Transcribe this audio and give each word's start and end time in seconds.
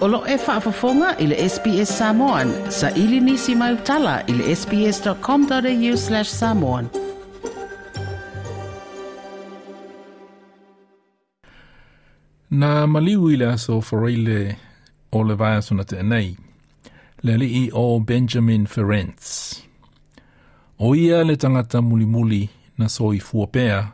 Olo 0.00 0.26
e 0.26 0.36
whaafafonga 0.36 1.18
i 1.18 1.26
le 1.26 1.48
SPS 1.48 1.98
Samoan. 1.98 2.52
Sa 2.70 2.90
ili 2.90 3.20
nisi 3.20 3.54
mai 3.54 3.74
utala 3.74 4.22
i 4.26 4.32
le 4.32 4.56
sps.com.au 4.56 5.96
slash 5.96 6.28
samoan. 6.28 6.88
Na 12.50 12.86
maliu 12.86 13.30
i 13.30 13.36
le 13.36 13.46
aso 13.52 13.82
whareile 13.92 14.56
o 15.12 15.22
le 15.22 15.34
vaiasuna 15.34 15.84
te 15.84 16.02
nei. 16.02 16.36
Le 17.22 17.36
li 17.36 17.46
i 17.46 17.70
o 17.72 17.98
Benjamin 17.98 18.66
Ferenc. 18.66 19.20
O 20.78 20.94
ia 20.94 21.24
le 21.24 21.36
tangata 21.36 21.80
muli 21.80 22.06
muli 22.06 22.48
na 22.78 22.88
soi 22.88 23.20
fuapea, 23.20 23.92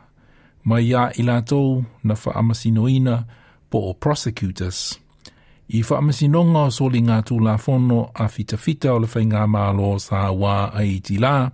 mai 0.63 0.87
ia 0.87 1.11
i 1.19 1.23
lātou 1.23 1.83
na 2.03 2.15
whaamasinoina 2.15 3.23
po 3.69 3.89
o 3.89 3.93
prosecutors– 3.93 4.99
I 5.67 5.81
whaamasinonga 5.83 6.61
o 6.69 6.71
soli 6.71 7.01
ngā 7.03 7.17
tūla 7.27 7.57
whono 7.59 8.05
a 8.15 8.29
fita 8.31 8.55
fita 8.55 8.93
o 8.95 9.01
le 9.03 9.07
whai 9.11 9.25
ngā 9.27 9.41
mālo 9.51 9.97
sa 9.99 10.29
wā 10.31 10.69
a 10.71 10.83
i 10.87 11.01
ti 11.03 11.17
la, 11.19 11.49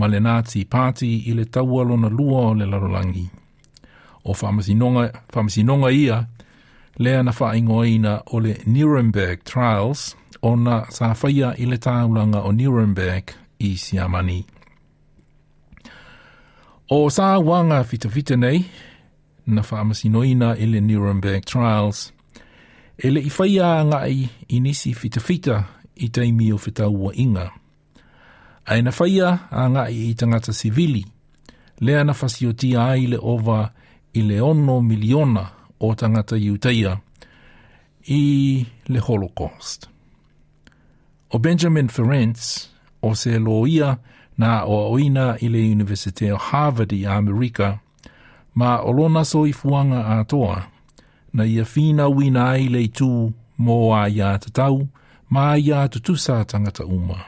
ma 0.00 0.06
le 0.08 0.20
Nazi 0.20 0.64
Party 0.64 1.28
i 1.28 1.34
le 1.36 1.44
taualo 1.44 1.98
na 2.00 2.08
lua 2.08 2.46
o 2.48 2.54
le 2.56 2.64
larolangi. 2.64 3.26
O 4.24 4.32
whaamasinonga 4.32 5.90
ia, 5.92 6.22
lea 6.96 7.22
na 7.22 7.32
whaingoina 7.36 8.22
o 8.32 8.40
le 8.40 8.56
Nuremberg 8.64 9.44
Trials, 9.44 10.16
o 10.40 10.56
na 10.56 10.86
sa 10.88 11.12
whaia 11.12 11.52
i 11.60 11.68
le 11.68 11.76
taulanga 11.76 12.46
o 12.48 12.52
Nuremberg 12.52 13.34
i 13.60 13.76
Siamani. 13.76 14.40
O 16.88 17.10
sa 17.10 17.38
wanga 17.38 17.84
fita 17.84 18.08
fita 18.08 18.40
nei, 18.40 18.64
na 19.46 19.60
whaamasinoina 19.60 20.56
i 20.56 20.64
le 20.64 20.80
Nuremberg 20.80 21.44
Trials, 21.44 22.13
E 22.96 23.10
le 23.10 23.20
i 23.20 23.30
whaia 23.38 23.84
ngai 23.84 24.28
i 24.48 24.60
nisi 24.60 24.94
fita 24.94 25.20
fita 25.20 25.64
i 25.96 26.08
teimi 26.08 26.52
o 26.52 26.58
whita 26.58 26.88
ua 26.88 27.12
inga. 27.14 27.50
Ai 28.66 28.82
na 28.82 28.90
whaia 28.90 29.50
a 29.50 29.68
ngai 29.68 30.10
i 30.10 30.14
tangata 30.14 30.52
sivili, 30.52 31.04
lea 31.80 32.04
na 32.04 32.12
whasio 32.12 32.54
ai 32.78 33.06
le 33.06 33.18
ova 33.20 33.72
i 34.12 34.22
le 34.22 34.40
ono 34.40 34.80
miliona 34.80 35.50
o 35.80 35.94
tangata 35.94 36.36
iuteia 36.36 37.00
i 38.06 38.66
le 38.86 39.00
Holocaust. 39.00 39.88
O 41.30 41.38
Benjamin 41.38 41.88
Ferenc, 41.88 42.38
o 43.02 43.14
se 43.14 43.38
loia 43.38 43.98
na 44.36 44.64
o 44.64 44.92
oina 44.92 45.36
i 45.40 45.48
le 45.48 45.58
Universite 45.58 46.32
o 46.32 46.36
Harvard 46.36 46.92
i 46.92 47.06
Amerika, 47.06 47.80
ma 48.54 48.82
o 48.82 48.92
lona 48.92 49.24
so 49.24 49.46
na 51.34 51.44
ia 51.44 51.64
fina 51.64 52.08
wina 52.08 52.50
ai 52.54 52.68
le 52.68 52.88
tu 52.88 53.32
mō 53.58 53.76
a 53.94 54.08
ia 54.08 54.38
te 54.38 54.50
tau, 54.50 54.86
ma 55.30 55.56
ia 55.56 55.88
te 55.88 56.00
tusa 56.00 56.44
tangata 56.44 56.84
uma. 56.84 57.18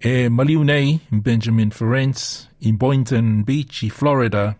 E 0.00 0.28
maliu 0.28 0.64
nei, 0.64 1.00
Benjamin 1.10 1.70
Ferencz, 1.70 2.48
in 2.60 2.76
Boynton 2.76 3.44
Beach 3.44 3.82
i 3.82 3.90
Florida, 3.90 4.54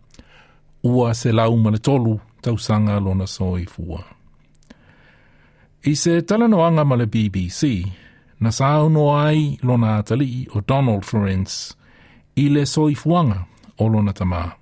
ua 0.83 1.15
se 1.15 1.33
lau 1.33 1.57
mana 1.57 1.79
tolu 1.79 2.21
tausanga 2.43 3.01
lona 3.01 3.27
so 3.27 3.57
i 3.57 3.65
fua. 3.65 4.05
I 5.85 5.95
se 5.95 6.23
talanoanga 6.23 6.85
ma 6.85 6.97
le 6.97 7.07
BBC, 7.07 7.87
na 8.41 8.51
sauno 8.51 9.17
ai 9.17 9.59
lona 9.63 9.99
atali 9.99 10.47
o 10.55 10.61
Donald 10.61 11.05
Ferencz, 11.05 11.75
i 12.37 12.49
le 12.49 12.67
soifuanga 12.67 13.47
o 13.79 13.89
lona 13.89 14.13
tamaa. 14.13 14.53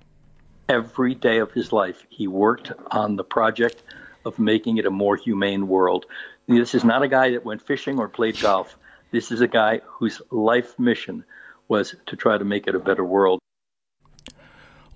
Every 0.69 1.15
day 1.15 1.37
of 1.39 1.53
his 1.53 1.71
life, 1.71 2.05
he 2.09 2.27
worked 2.27 2.73
on 2.91 3.15
the 3.15 3.23
project 3.23 3.81
of 4.25 4.37
making 4.37 4.77
it 4.77 4.85
a 4.85 4.91
more 4.91 5.15
humane 5.15 5.69
world. 5.69 6.05
This 6.45 6.75
is 6.75 6.83
not 6.83 7.03
a 7.03 7.07
guy 7.07 7.31
that 7.31 7.45
went 7.45 7.61
fishing 7.61 7.99
or 7.99 8.09
played 8.09 8.37
golf. 8.41 8.77
This 9.11 9.31
is 9.31 9.39
a 9.39 9.47
guy 9.47 9.79
whose 9.85 10.21
life 10.29 10.77
mission 10.77 11.23
was 11.69 11.95
to 12.07 12.17
try 12.17 12.37
to 12.37 12.43
make 12.43 12.67
it 12.67 12.75
a 12.75 12.79
better 12.79 13.05
world. 13.05 13.39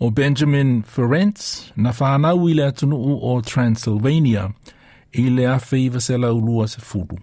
O 0.01 0.12
Benjamin 0.12 0.84
Ferencz, 0.84 1.72
na 1.78 1.91
whanau 1.91 2.50
i 2.50 2.53
le 2.53 2.72
atunuu 2.72 3.19
o 3.23 3.40
Transylvania, 3.40 4.53
i 5.13 5.29
le 5.29 5.44
awhi 5.44 5.85
i 5.85 5.90
vasela 5.90 6.34
ulua 6.34 6.67
se 6.67 6.81
furu. 6.81 7.17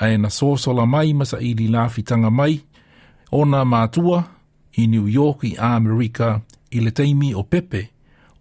Ai 0.00 0.16
na 0.18 0.28
sōsola 0.28 0.86
mai 0.86 1.12
masa 1.12 1.38
i 1.40 1.54
li 1.54 1.68
lawhitanga 1.68 2.30
mai, 2.30 2.60
o 3.32 3.44
na 3.44 3.64
mātua 3.64 4.26
i 4.76 4.86
New 4.86 5.06
York 5.06 5.44
i 5.44 5.56
Amerika 5.58 6.42
i 6.70 6.80
le 6.80 6.90
teimi 6.90 7.34
o 7.34 7.42
Pepe, 7.42 7.88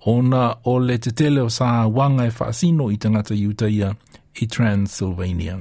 ona 0.05 0.55
o 0.63 0.79
le 0.79 0.97
te 0.97 1.11
tele 1.11 1.41
o 1.41 1.49
sa 1.49 1.87
wanga 1.87 2.25
e 2.25 2.31
whaasino 2.39 2.91
i 2.91 2.97
tangata 2.97 3.35
iutaia 3.35 3.95
i 4.41 4.47
Transylvania. 4.47 5.59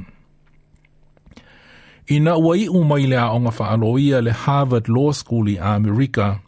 Ina 2.07 2.37
ua 2.37 2.57
i 2.57 2.69
umai 2.69 3.07
le 3.07 3.17
aonga 3.19 3.53
whaaloia 3.59 4.21
le 4.21 4.31
Harvard 4.31 4.89
Law 4.89 5.13
School 5.13 5.49
i 5.49 5.59
Amerika, 5.59 6.41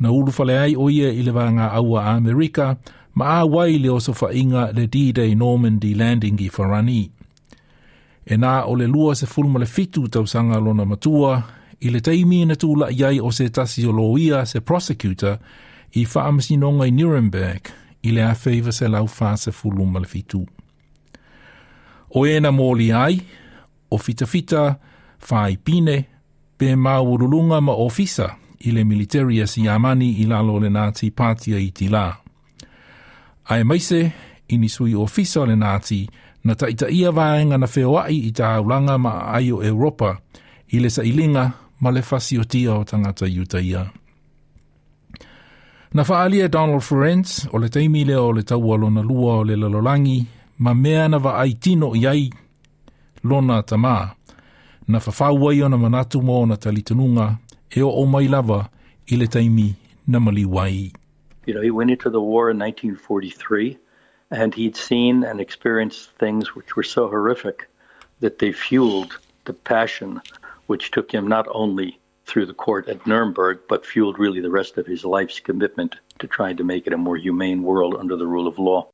na 0.00 0.12
ulufale 0.12 0.58
ai 0.58 0.76
o 0.76 0.90
ia 0.90 1.12
i 1.12 1.22
le 1.22 1.30
vanga 1.30 1.72
aua 1.72 2.06
Amerika, 2.06 2.76
ma 3.14 3.38
a 3.38 3.44
wai 3.44 3.78
le 3.78 3.88
oso 3.88 4.12
whainga 4.12 4.72
le 4.72 4.86
D-Day 4.86 5.34
Normandy 5.34 5.94
landing 5.94 6.40
i 6.40 6.50
Farani. 6.50 7.10
E 8.26 8.36
nā 8.36 8.64
o 8.66 8.74
le 8.74 8.86
lua 8.86 9.14
se 9.14 9.26
fulma 9.26 9.58
le 9.58 9.66
fitu 9.66 10.08
tausanga 10.08 10.58
lona 10.58 10.84
matua, 10.84 11.42
i 11.84 11.90
le 11.92 12.00
teimi 12.00 12.44
na 12.48 12.56
tūla 12.56 12.88
iai 12.92 13.20
o 13.20 13.30
se 13.32 13.50
tasi 13.52 13.84
o 13.86 13.92
loia 13.92 14.44
se 14.48 14.60
prosecutor 14.60 15.36
i 15.94 16.06
whaamasinonga 16.08 16.86
i 16.88 16.92
Nuremberg 16.96 17.68
i 18.02 18.12
le 18.12 18.24
awhaiva 18.24 18.72
se 18.72 18.88
lau 18.88 19.06
whaase 19.06 19.52
fulu 19.52 19.84
le 20.00 20.06
fitu. 20.06 20.46
O 22.10 22.26
e 22.26 22.40
na 22.40 22.50
mōli 22.50 22.92
ai, 22.94 23.20
o 23.90 23.98
fita 23.98 24.26
fita, 24.26 24.76
whai 25.30 25.56
pine, 25.56 26.04
pe 26.56 26.76
maurulunga 26.76 27.60
ma 27.60 27.72
ofisa 27.72 28.36
i 28.60 28.70
le 28.70 28.84
militaria 28.84 29.46
si 29.46 29.68
amani 29.68 30.20
i 30.20 30.26
lalo 30.26 30.58
le 30.58 30.70
Nazi 30.70 31.10
pātia 31.10 31.58
i 31.58 31.70
tila. 31.70 32.16
Ai 33.48 33.64
maise, 33.64 34.12
ini 34.48 34.68
sui 34.68 34.94
ofisa 34.94 35.44
le 35.46 35.56
Nazi, 35.56 36.06
na 36.44 36.54
taita 36.54 36.88
ia 36.88 37.10
vaenga 37.12 37.58
na 37.58 37.66
wheoai 37.66 38.16
i 38.28 38.32
ta 38.32 38.54
aulanga 38.54 38.98
ma 38.98 39.32
ai 39.32 39.48
Europa, 39.48 40.16
i 40.72 40.80
le 40.80 40.90
sa 40.90 41.02
ilinga 41.02 41.63
ma 41.80 41.90
le 41.90 42.02
fasiotia 42.02 42.74
o 42.74 42.84
tangata 42.84 43.26
iutaia. 43.26 43.90
Na 45.94 46.02
whaalia 46.02 46.48
Donald 46.48 46.82
Ferencz 46.82 47.48
o 47.52 47.58
le 47.58 47.68
teimile 47.68 48.16
o 48.16 48.32
le 48.32 48.42
taua 48.42 48.76
lona 48.76 49.02
lua 49.02 49.34
o 49.38 49.44
le 49.44 49.56
lalolangi, 49.56 50.26
ma 50.58 50.74
mea 50.74 51.08
na 51.08 51.18
wa 51.18 51.38
ai 51.38 51.54
tino 51.54 51.94
iai 51.94 52.32
lona 53.22 53.62
tamā. 53.62 54.14
Na 54.88 54.98
whawhau 54.98 55.50
ai 55.50 55.62
o 55.62 55.68
na 55.68 55.76
manatu 55.76 56.22
mo 56.22 56.46
na 56.46 56.56
talitanunga 56.56 57.38
e 57.70 57.82
o 57.82 57.90
o 57.90 58.06
mai 58.06 58.28
lava 58.28 58.68
i 59.06 59.16
le 59.16 59.26
taimi 59.26 59.74
na 60.06 60.20
mali 60.20 60.44
wai. 60.44 60.92
You 61.46 61.54
know, 61.54 61.62
he 61.62 61.70
went 61.70 61.90
into 61.90 62.10
the 62.10 62.20
war 62.20 62.50
in 62.50 62.58
1943 62.58 63.78
and 64.30 64.54
he'd 64.54 64.76
seen 64.76 65.22
and 65.24 65.40
experienced 65.40 66.10
things 66.18 66.54
which 66.54 66.74
were 66.74 66.82
so 66.82 67.08
horrific 67.08 67.68
that 68.20 68.38
they 68.38 68.52
fueled 68.52 69.18
the 69.44 69.52
passion 69.52 70.20
which 70.66 70.90
took 70.90 71.12
him 71.12 71.26
not 71.28 71.46
only 71.52 71.98
through 72.26 72.46
the 72.46 72.54
court 72.54 72.88
at 72.88 73.06
Nuremberg, 73.06 73.60
but 73.68 73.84
fueled 73.84 74.18
really 74.18 74.40
the 74.40 74.50
rest 74.50 74.78
of 74.78 74.86
his 74.86 75.04
life's 75.04 75.40
commitment 75.40 75.96
to 76.18 76.26
trying 76.26 76.56
to 76.56 76.64
make 76.64 76.86
it 76.86 76.92
a 76.92 76.96
more 76.96 77.16
humane 77.16 77.62
world 77.62 77.94
under 77.96 78.16
the 78.16 78.26
rule 78.26 78.46
of 78.46 78.58
law. 78.58 78.88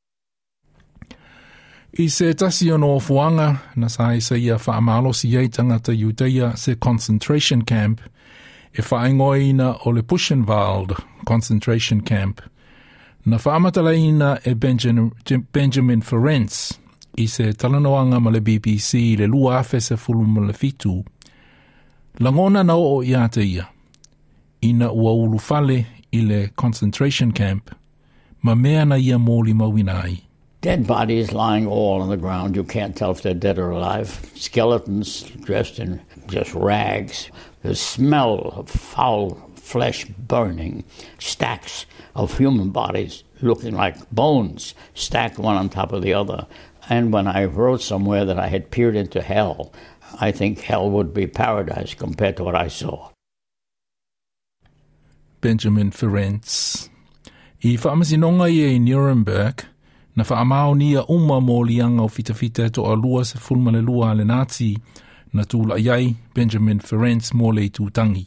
I 1.98 2.06
se 2.06 2.32
tasi 2.34 2.70
ono 2.72 3.00
fuanga 3.00 3.60
na 3.76 3.88
sa 3.88 4.10
isa 4.10 4.38
ia 4.38 4.56
whaamalosi 4.56 5.36
ei 5.36 5.48
tangata 5.48 5.92
Iudeia 5.92 6.56
se 6.56 6.76
concentration 6.76 7.62
camp 7.62 8.00
e 8.72 8.82
whaingoina 8.82 9.84
o 9.84 9.90
le 9.90 10.02
Buchenwald 10.02 10.96
concentration 11.26 12.00
camp 12.00 12.40
na 13.26 13.38
whaamatalaina 13.38 14.40
e 14.46 14.54
Benjamin, 14.54 15.10
Benjamin 15.52 16.00
Ferencz 16.00 16.78
i 17.18 17.26
se 17.26 17.52
talanoanga 17.52 18.20
ma 18.20 18.30
le 18.30 18.40
BBC 18.40 19.18
le 19.18 19.26
lua 19.26 19.58
afe 19.58 19.80
se 19.80 19.96
fulu 19.96 20.24
ma 20.24 20.46
le 20.46 20.52
fitu 20.52 21.04
Langona 22.18 22.64
na 22.64 22.76
o 22.76 23.02
ia 23.02 23.28
te 23.28 23.42
ia. 23.42 23.68
Ina 24.62 24.92
ua 24.92 25.12
ulu 25.12 25.38
fale 25.38 25.86
i 26.12 26.20
le 26.20 26.48
concentration 26.56 27.32
camp, 27.32 27.70
ma 28.42 28.54
mea 28.54 28.84
na 28.84 28.96
ia 28.96 29.16
mōli 29.16 29.54
mawina 29.54 30.04
ai. 30.04 30.20
Dead 30.60 30.86
bodies 30.86 31.32
lying 31.32 31.66
all 31.66 32.02
on 32.02 32.10
the 32.10 32.18
ground. 32.18 32.56
You 32.56 32.64
can't 32.64 32.94
tell 32.94 33.12
if 33.12 33.22
they're 33.22 33.32
dead 33.32 33.58
or 33.58 33.70
alive. 33.70 34.30
Skeletons 34.34 35.22
dressed 35.44 35.78
in 35.78 36.02
just 36.26 36.52
rags. 36.52 37.30
The 37.62 37.74
smell 37.74 38.52
of 38.56 38.68
foul 38.68 39.40
flesh 39.54 40.04
burning. 40.04 40.84
Stacks 41.18 41.86
of 42.14 42.36
human 42.36 42.70
bodies 42.70 43.24
looking 43.40 43.74
like 43.74 44.10
bones 44.10 44.74
stacked 44.94 45.38
one 45.38 45.56
on 45.56 45.70
top 45.70 45.92
of 45.92 46.02
the 46.02 46.12
other. 46.12 46.46
And 46.90 47.12
when 47.12 47.28
I 47.28 47.44
wrote 47.44 47.82
somewhere 47.82 48.24
that 48.24 48.38
I 48.38 48.48
had 48.48 48.72
peered 48.72 48.96
into 48.96 49.22
hell, 49.22 49.72
I 50.20 50.32
think 50.32 50.60
hell 50.60 50.90
would 50.90 51.14
be 51.14 51.28
paradise 51.28 51.94
compared 51.94 52.36
to 52.36 52.44
what 52.44 52.56
I 52.56 52.66
saw. 52.66 53.10
Benjamin 55.40 55.92
Ferencz. 55.92 56.88
I 57.62 57.76
whamasinonga 57.76 58.50
i 58.50 58.74
e 58.74 58.78
Nuremberg, 58.78 59.64
na 60.16 60.24
wha 60.28 60.40
amao 60.40 60.74
nia 60.76 61.04
uma 61.06 61.40
mō 61.40 61.64
lianga 61.68 62.02
o 62.02 62.08
fita 62.08 62.34
fita 62.34 62.72
to 62.72 62.82
a 62.82 62.94
lua 62.94 63.24
se 63.24 63.38
fulma 63.38 63.70
le 63.70 63.80
lua 63.80 64.12
le 64.14 64.24
Nazi 64.24 64.76
na 65.32 65.44
tūla 65.44 65.78
iai 65.78 66.16
Benjamin 66.34 66.80
Ferencz 66.80 67.32
mō 67.32 67.54
le 67.54 67.68
tūtangi. 67.70 68.26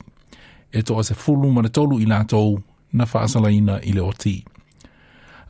E 0.72 0.82
to 0.82 1.00
a 1.00 1.04
se 1.04 1.14
fulu 1.14 1.52
tolu 1.70 2.00
i 2.00 2.06
lātou 2.06 2.64
na 2.94 3.04
wha 3.04 3.24
asalaina 3.24 3.82
i 3.84 3.92
le 3.92 4.02
oti. 4.02 4.53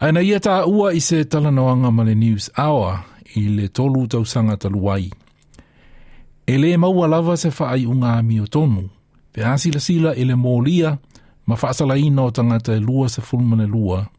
Aina 0.04 0.20
ia 0.20 0.36
tā 0.44 0.66
ua 0.68 0.90
i 0.92 1.00
se 1.00 1.22
talanoanga 1.32 1.88
ma 1.96 2.04
News 2.04 2.50
Hour 2.60 2.98
i 3.40 3.48
le 3.48 3.70
tolu. 3.70 4.04
E 6.46 6.58
le 6.58 6.78
maua 6.78 7.08
lava 7.08 7.38
se 7.38 7.50
unga 7.88 8.22
mi 8.22 8.42
o 8.42 8.46
tonu, 8.46 8.90
pe 9.32 9.42
asila 9.44 9.80
sila 9.80 10.14
i 10.14 10.26
le 10.26 10.34
mōlia 10.34 10.98
ma 11.48 11.56
o 11.56 12.32
tangata 12.32 12.74
e 12.76 12.80
lua 12.80 13.08
se 13.08 13.22
fulma 13.22 13.56
le 13.56 13.66
lua 13.66 14.10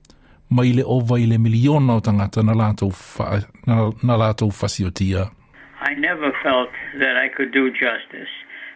mai 0.48 0.72
le 0.72 0.82
ova 0.86 1.20
i 1.20 1.26
le 1.26 1.36
miliona 1.36 1.96
o 1.96 2.00
tangata 2.00 2.42
na 2.42 2.54
lātou 2.54 4.50
fasiotia. 4.50 5.30
I 5.82 5.94
never 6.00 6.32
felt 6.42 6.70
that 6.98 7.18
I 7.18 7.28
could 7.28 7.52
do 7.52 7.70
justice, 7.70 8.32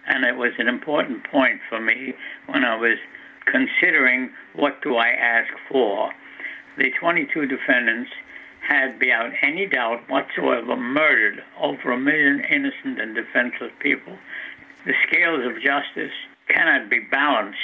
and 0.09 0.27
it 0.27 0.37
was 0.37 0.53
an 0.59 0.69
important 0.69 1.25
point 1.25 1.61
for 1.71 1.81
me 1.81 2.13
when 2.49 2.65
I 2.65 2.77
was 2.77 2.99
considering 3.47 4.29
what 4.55 4.83
do 4.83 4.97
I 4.97 5.09
ask 5.09 5.49
for. 5.73 6.13
The 6.79 6.93
22 7.01 7.47
defendants 7.47 8.11
had, 8.61 9.01
beyond 9.01 9.33
any 9.43 9.67
doubt 9.67 10.09
whatsoever, 10.09 10.77
murdered 10.77 11.43
over 11.61 11.91
a 11.91 11.99
million 11.99 12.41
innocent 12.49 13.01
and 13.01 13.17
defenseless 13.17 13.73
people. 13.81 14.17
The 14.87 14.95
scales 15.09 15.45
of 15.45 15.61
justice 15.61 16.15
cannot 16.49 16.89
be 16.89 17.01
balanced 17.11 17.59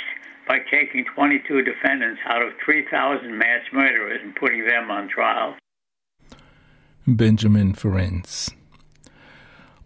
by 0.48 0.58
taking 0.68 1.04
22 1.14 1.62
defendants 1.62 2.20
out 2.26 2.42
of 2.42 2.54
3,000 2.64 3.38
mass 3.38 3.62
murderers 3.72 4.20
and 4.20 4.34
putting 4.34 4.66
them 4.66 4.90
on 4.90 5.08
trial. 5.08 5.54
Benjamin 7.06 7.72
Ferencz. 7.72 8.52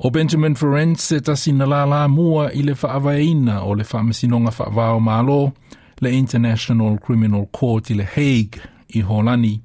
O 0.01 0.09
Benjamin 0.09 0.55
Ferencz 0.55 1.01
se 1.01 1.21
tasi 1.21 1.53
na 1.53 1.67
la 1.67 1.85
la 1.85 2.09
mua 2.09 2.47
i 2.55 2.63
le 2.63 2.73
whaavaina 2.73 3.63
o 3.63 3.73
le 3.73 3.85
whaamasinonga 3.85 4.53
whaavao 4.57 5.01
malo 5.03 5.53
le 6.01 6.17
International 6.17 6.97
Criminal 6.97 7.47
Court 7.53 7.91
i 7.91 7.95
le 7.95 8.05
Hague 8.05 8.63
i 8.89 9.01
Holani, 9.01 9.61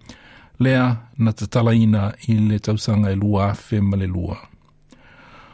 lea 0.60 0.96
na 1.18 1.34
tatalaina 1.34 2.14
i 2.28 2.34
le 2.34 2.60
tausanga 2.60 3.12
e 3.12 3.16
lua 3.16 3.50
afe 3.50 3.82
ma 3.82 3.98
le 3.98 4.08
lua. 4.08 4.38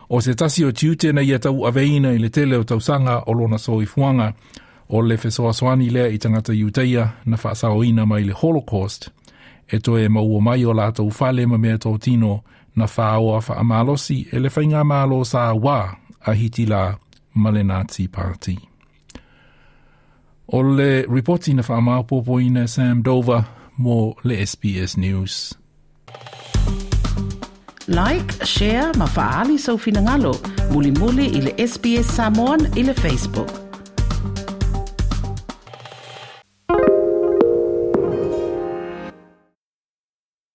O 0.10 0.22
se 0.22 0.36
tasi 0.36 0.66
o 0.66 0.72
tiute 0.72 1.14
na 1.14 1.22
ia 1.22 1.40
tau 1.40 1.68
aveina 1.68 2.12
i 2.12 2.18
le 2.18 2.30
tele 2.30 2.58
o 2.58 2.64
tausanga 2.64 3.24
o 3.28 3.34
lona 3.34 3.58
so 3.58 3.82
i 3.82 3.86
fuanga, 3.86 4.34
o 4.90 5.02
le 5.02 5.18
fesoasoani 5.18 5.90
lea 5.90 6.08
i 6.08 6.18
tangata 6.18 6.54
iuteia 6.54 7.10
na 7.26 7.38
whaasaoina 7.44 8.06
mai 8.06 8.24
le 8.24 8.34
Holocaust, 8.34 9.10
e 9.68 9.80
to 9.80 10.00
e 10.00 10.08
maua 10.10 10.42
mai 10.42 10.66
o 10.66 10.74
lātou 10.74 11.12
whale 11.20 11.46
ma 11.46 11.58
mea 11.58 11.78
tō 11.78 12.00
tino 12.00 12.42
na 12.76 12.88
whaaoa 12.98 13.42
whaamalosi 13.50 14.28
e 14.32 14.40
le 14.40 14.50
whainga 14.50 14.84
malo 14.84 15.24
sa 15.24 15.54
wā 15.54 15.96
a 16.26 16.34
hiti 16.34 16.66
la 16.66 16.98
ma 17.36 17.52
le 17.52 17.64
Nazi 17.64 18.08
Party. 18.08 18.58
O 20.48 20.64
le 20.64 21.06
reporti 21.06 21.54
na 21.54 21.62
whaamaupopoina 21.62 22.68
Sam 22.68 23.04
Dover 23.04 23.59
mo 23.80 24.14
le 24.24 24.46
SBS 24.46 24.98
News. 24.98 25.56
Like, 27.88 28.30
share, 28.44 28.92
ma 28.98 29.08
faali 29.08 29.58
sau 29.58 29.78
finangalo, 29.78 30.36
muli 30.72 30.92
muli 30.92 31.26
i 31.38 31.42
le 31.42 31.68
SBS 31.68 32.12
Samoan 32.16 32.60
i 32.76 32.84
le 32.84 32.94
Facebook. 32.94 33.59